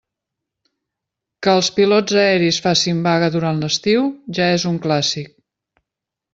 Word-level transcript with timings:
Que 1.47 1.51
els 1.57 1.69
pilots 1.75 2.17
aeris 2.23 2.59
facin 2.69 3.05
vaga 3.09 3.29
durant 3.37 3.63
l'estiu, 3.67 4.11
ja 4.41 4.51
és 4.59 4.69
un 4.75 4.83
clàssic. 4.89 5.33